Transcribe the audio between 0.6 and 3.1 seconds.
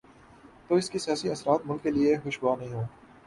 تو اس کے سیاسی اثرات ملک کے لیے خوشگوار نہیں ہوں۔